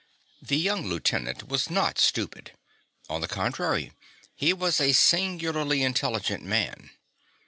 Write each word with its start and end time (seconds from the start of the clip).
The 0.41 0.57
young 0.57 0.87
lieutenant 0.87 1.47
was 1.47 1.69
not 1.69 1.99
stupid. 1.99 2.53
On 3.07 3.21
the 3.21 3.27
contrary, 3.27 3.93
he 4.33 4.51
was 4.51 4.81
a 4.81 4.93
singularly 4.93 5.83
intelligent 5.83 6.43
man. 6.43 6.89